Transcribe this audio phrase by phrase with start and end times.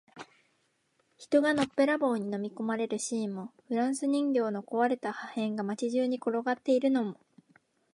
[1.15, 7.19] 人がのっぺらぼうに飲み込まれるシーンも、フランス人形の壊れた破片が街中に転がっているのも、